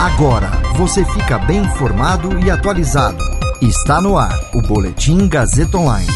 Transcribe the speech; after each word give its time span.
Agora 0.00 0.50
você 0.78 1.04
fica 1.04 1.38
bem 1.38 1.58
informado 1.58 2.38
e 2.42 2.50
atualizado. 2.50 3.22
Está 3.60 4.00
no 4.00 4.16
ar 4.16 4.34
o 4.54 4.62
Boletim 4.62 5.28
Gazeta 5.28 5.76
Online. 5.76 6.08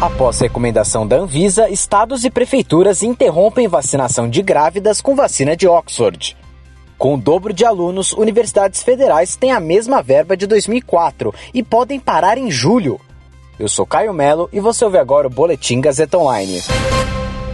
Após 0.00 0.40
recomendação 0.40 1.06
da 1.06 1.14
Anvisa, 1.14 1.70
estados 1.70 2.24
e 2.24 2.30
prefeituras 2.30 3.04
interrompem 3.04 3.68
vacinação 3.68 4.28
de 4.28 4.42
grávidas 4.42 5.00
com 5.00 5.14
vacina 5.14 5.56
de 5.56 5.68
Oxford. 5.68 6.36
Com 6.98 7.14
o 7.14 7.16
dobro 7.16 7.52
de 7.52 7.64
alunos, 7.64 8.12
universidades 8.12 8.82
federais 8.82 9.36
têm 9.36 9.52
a 9.52 9.60
mesma 9.60 10.02
verba 10.02 10.36
de 10.36 10.48
2004 10.48 11.32
e 11.54 11.62
podem 11.62 12.00
parar 12.00 12.36
em 12.36 12.50
julho. 12.50 13.00
Eu 13.56 13.68
sou 13.68 13.86
Caio 13.86 14.12
Melo 14.12 14.48
e 14.52 14.58
você 14.58 14.84
ouve 14.84 14.98
agora 14.98 15.28
o 15.28 15.30
Boletim 15.30 15.80
Gazeta 15.80 16.18
Online. 16.18 16.60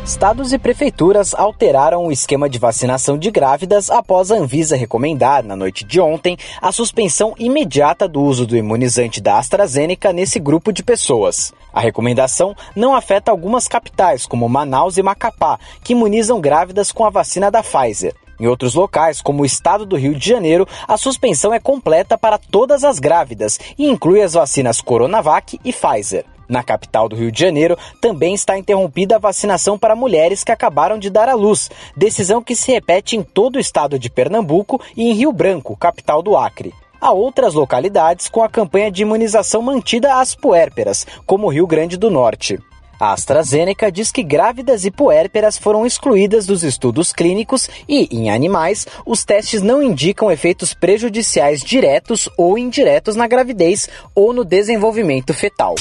Estados 0.05 0.53
e 0.53 0.59
prefeituras 0.59 1.33
alteraram 1.33 2.07
o 2.07 2.11
esquema 2.11 2.49
de 2.49 2.59
vacinação 2.59 3.17
de 3.17 3.31
grávidas 3.31 3.89
após 3.89 4.33
a 4.33 4.35
Anvisa 4.35 4.75
recomendar, 4.75 5.45
na 5.45 5.55
noite 5.55 5.85
de 5.85 6.01
ontem, 6.01 6.37
a 6.61 6.73
suspensão 6.73 7.35
imediata 7.39 8.09
do 8.09 8.21
uso 8.21 8.45
do 8.45 8.57
imunizante 8.57 9.21
da 9.21 9.39
AstraZeneca 9.39 10.13
nesse 10.13 10.41
grupo 10.41 10.73
de 10.73 10.83
pessoas. 10.83 11.53
A 11.73 11.79
recomendação 11.79 12.53
não 12.75 12.97
afeta 12.97 13.31
algumas 13.31 13.69
capitais, 13.69 14.27
como 14.27 14.49
Manaus 14.49 14.99
e 14.99 15.03
Macapá, 15.05 15.57
que 15.85 15.93
imunizam 15.93 16.41
grávidas 16.41 16.91
com 16.91 17.05
a 17.05 17.11
vacina 17.11 17.49
da 17.49 17.63
Pfizer. 17.63 18.13
Em 18.41 18.49
outros 18.49 18.75
locais, 18.75 19.23
como 19.23 19.45
o 19.45 19.47
estado 19.47 19.87
do 19.87 19.95
Rio 19.95 20.17
de 20.17 20.29
Janeiro, 20.29 20.67
a 20.89 20.97
suspensão 20.97 21.55
é 21.55 21.61
completa 21.61 22.19
para 22.19 22.39
todas 22.39 22.83
as 22.83 22.99
grávidas 22.99 23.57
e 23.79 23.89
inclui 23.89 24.21
as 24.21 24.33
vacinas 24.33 24.81
Coronavac 24.81 25.61
e 25.65 25.73
Pfizer. 25.73 26.25
Na 26.53 26.63
capital 26.63 27.09
do 27.09 27.17
Rio 27.17 27.33
de 27.33 27.41
Janeiro, 27.41 27.79
também 27.99 28.35
está 28.35 28.59
interrompida 28.59 29.17
a 29.17 29.19
vacinação 29.19 29.79
para 29.79 29.97
mulheres 29.97 30.45
que 30.45 30.53
acabaram 30.53 30.99
de 30.99 31.09
dar 31.09 31.27
à 31.27 31.33
luz, 31.33 31.71
decisão 31.97 32.43
que 32.43 32.55
se 32.55 32.71
repete 32.71 33.17
em 33.17 33.23
todo 33.23 33.57
o 33.57 33.59
estado 33.59 33.99
de 33.99 34.11
Pernambuco 34.11 34.79
e 34.95 35.09
em 35.09 35.15
Rio 35.15 35.33
Branco, 35.33 35.75
capital 35.75 36.21
do 36.21 36.37
Acre. 36.37 36.75
Há 37.01 37.11
outras 37.11 37.55
localidades 37.55 38.29
com 38.29 38.43
a 38.43 38.51
campanha 38.51 38.91
de 38.91 39.01
imunização 39.01 39.63
mantida 39.63 40.21
às 40.21 40.35
puérperas, 40.35 41.07
como 41.25 41.49
Rio 41.49 41.67
Grande 41.67 41.97
do 41.97 42.11
Norte. 42.11 42.59
A 43.01 43.15
AstraZeneca 43.15 43.91
diz 43.91 44.13
que 44.13 44.23
grávidas 44.23 44.85
e 44.85 44.91
puérperas 44.91 45.57
foram 45.57 45.87
excluídas 45.87 46.45
dos 46.45 46.63
estudos 46.63 47.15
clínicos 47.15 47.67
e, 47.89 48.07
em 48.15 48.31
animais, 48.31 48.87
os 49.07 49.25
testes 49.25 49.63
não 49.63 49.83
indicam 49.83 50.31
efeitos 50.31 50.75
prejudiciais 50.75 51.63
diretos 51.63 52.29
ou 52.37 52.59
indiretos 52.59 53.17
na 53.17 53.27
gravidez 53.27 53.89
ou 54.15 54.35
no 54.35 54.45
desenvolvimento 54.45 55.33
fetal. 55.33 55.75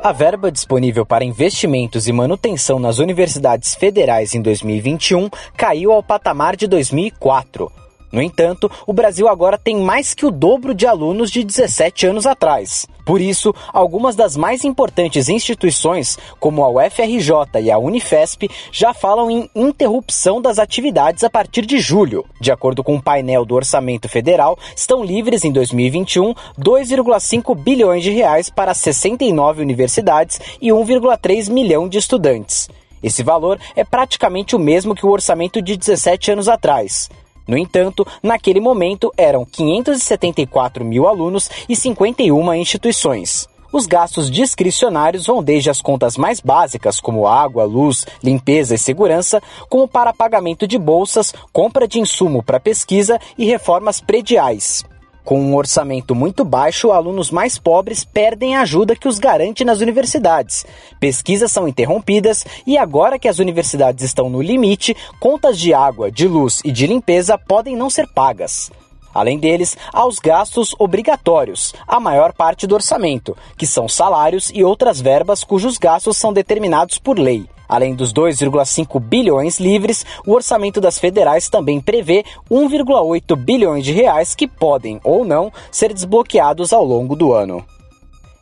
A 0.00 0.12
verba 0.12 0.52
disponível 0.52 1.04
para 1.04 1.24
investimentos 1.24 2.06
e 2.06 2.12
manutenção 2.12 2.78
nas 2.78 3.00
universidades 3.00 3.74
federais 3.74 4.32
em 4.32 4.40
2021 4.40 5.28
caiu 5.56 5.90
ao 5.92 6.04
patamar 6.04 6.54
de 6.54 6.68
2004. 6.68 7.87
No 8.10 8.22
entanto, 8.22 8.70
o 8.86 8.92
Brasil 8.92 9.28
agora 9.28 9.58
tem 9.58 9.76
mais 9.76 10.14
que 10.14 10.24
o 10.24 10.30
dobro 10.30 10.74
de 10.74 10.86
alunos 10.86 11.30
de 11.30 11.44
17 11.44 12.06
anos 12.06 12.26
atrás. 12.26 12.86
Por 13.04 13.20
isso, 13.20 13.54
algumas 13.72 14.14
das 14.14 14.36
mais 14.36 14.64
importantes 14.64 15.28
instituições, 15.28 16.18
como 16.38 16.62
a 16.62 16.68
UFRJ 16.70 17.60
e 17.62 17.70
a 17.70 17.78
Unifesp, 17.78 18.50
já 18.70 18.92
falam 18.92 19.30
em 19.30 19.50
interrupção 19.54 20.42
das 20.42 20.58
atividades 20.58 21.24
a 21.24 21.30
partir 21.30 21.64
de 21.64 21.78
julho. 21.78 22.24
De 22.40 22.52
acordo 22.52 22.84
com 22.84 22.96
o 22.96 23.02
painel 23.02 23.44
do 23.44 23.54
Orçamento 23.54 24.08
Federal, 24.08 24.58
estão 24.76 25.02
livres 25.02 25.44
em 25.44 25.52
2021 25.52 26.34
2,5 26.58 27.54
bilhões 27.56 28.02
de 28.02 28.10
reais 28.10 28.50
para 28.50 28.74
69 28.74 29.62
universidades 29.62 30.38
e 30.60 30.68
1,3 30.68 31.50
milhão 31.50 31.88
de 31.88 31.98
estudantes. 31.98 32.68
Esse 33.02 33.22
valor 33.22 33.58
é 33.76 33.84
praticamente 33.84 34.56
o 34.56 34.58
mesmo 34.58 34.94
que 34.94 35.06
o 35.06 35.10
orçamento 35.10 35.62
de 35.62 35.76
17 35.76 36.32
anos 36.32 36.48
atrás. 36.48 37.08
No 37.48 37.56
entanto, 37.56 38.06
naquele 38.22 38.60
momento 38.60 39.10
eram 39.16 39.46
574 39.46 40.84
mil 40.84 41.08
alunos 41.08 41.50
e 41.66 41.74
51 41.74 42.52
instituições. 42.52 43.48
Os 43.72 43.86
gastos 43.86 44.30
discricionários 44.30 45.26
vão 45.26 45.42
desde 45.42 45.68
as 45.70 45.80
contas 45.80 46.16
mais 46.16 46.40
básicas, 46.40 47.00
como 47.00 47.26
água, 47.26 47.64
luz, 47.64 48.06
limpeza 48.22 48.74
e 48.74 48.78
segurança, 48.78 49.42
como 49.68 49.88
para 49.88 50.12
pagamento 50.12 50.66
de 50.66 50.78
bolsas, 50.78 51.34
compra 51.52 51.88
de 51.88 51.98
insumo 51.98 52.42
para 52.42 52.60
pesquisa 52.60 53.18
e 53.36 53.44
reformas 53.46 54.00
prediais. 54.00 54.84
Com 55.28 55.42
um 55.42 55.56
orçamento 55.56 56.14
muito 56.14 56.42
baixo, 56.42 56.90
alunos 56.90 57.30
mais 57.30 57.58
pobres 57.58 58.02
perdem 58.02 58.56
a 58.56 58.62
ajuda 58.62 58.96
que 58.96 59.06
os 59.06 59.18
garante 59.18 59.62
nas 59.62 59.80
universidades. 59.82 60.64
Pesquisas 60.98 61.52
são 61.52 61.68
interrompidas 61.68 62.46
e 62.66 62.78
agora 62.78 63.18
que 63.18 63.28
as 63.28 63.38
universidades 63.38 64.02
estão 64.02 64.30
no 64.30 64.40
limite, 64.40 64.96
contas 65.20 65.58
de 65.58 65.74
água, 65.74 66.10
de 66.10 66.26
luz 66.26 66.62
e 66.64 66.72
de 66.72 66.86
limpeza 66.86 67.36
podem 67.36 67.76
não 67.76 67.90
ser 67.90 68.08
pagas. 68.08 68.70
Além 69.12 69.38
deles, 69.38 69.76
há 69.92 70.06
os 70.06 70.18
gastos 70.18 70.74
obrigatórios, 70.78 71.74
a 71.86 72.00
maior 72.00 72.32
parte 72.32 72.66
do 72.66 72.74
orçamento, 72.74 73.36
que 73.58 73.66
são 73.66 73.86
salários 73.86 74.50
e 74.54 74.64
outras 74.64 74.98
verbas 74.98 75.44
cujos 75.44 75.76
gastos 75.76 76.16
são 76.16 76.32
determinados 76.32 76.98
por 76.98 77.18
lei. 77.18 77.46
Além 77.68 77.94
dos 77.94 78.12
2,5 78.12 78.98
bilhões 78.98 79.60
livres, 79.60 80.06
o 80.26 80.32
orçamento 80.32 80.80
das 80.80 80.98
federais 80.98 81.48
também 81.48 81.80
prevê 81.80 82.24
1,8 82.50 83.36
bilhões 83.36 83.84
de 83.84 83.92
reais 83.92 84.34
que 84.34 84.48
podem 84.48 85.00
ou 85.04 85.24
não 85.24 85.52
ser 85.70 85.92
desbloqueados 85.92 86.72
ao 86.72 86.84
longo 86.84 87.14
do 87.14 87.32
ano. 87.32 87.64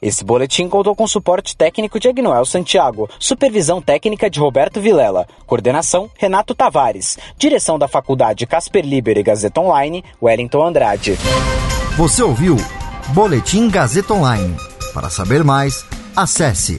Esse 0.00 0.25
boletim 0.25 0.69
contou 0.69 0.94
com 0.94 1.06
suporte 1.06 1.56
técnico 1.56 1.98
de 1.98 2.09
Agnoel 2.09 2.44
Santiago, 2.44 3.09
supervisão 3.19 3.81
técnica 3.81 4.28
de 4.28 4.38
Roberto 4.38 4.81
Vilela, 4.81 5.26
coordenação 5.47 6.10
Renato 6.16 6.54
Tavares, 6.54 7.19
direção 7.37 7.78
da 7.78 7.88
Faculdade 7.88 8.47
Casper 8.47 8.84
Liber 8.84 9.16
e 9.16 9.22
Gazeta 9.22 9.60
Online, 9.60 10.04
Wellington 10.22 10.64
Andrade. 10.64 11.19
Você 11.97 12.22
ouviu 12.22 12.56
Boletim 13.14 13.70
Gazeta 13.70 14.12
Online. 14.12 14.54
Para 14.93 15.08
saber 15.08 15.43
mais, 15.43 15.84
acesse 16.14 16.78